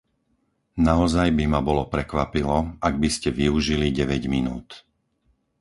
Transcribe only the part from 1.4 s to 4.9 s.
ma bolo prekvapilo, ak by ste využili deväť minút.